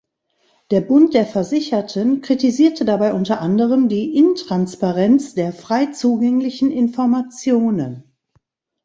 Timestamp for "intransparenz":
4.17-5.35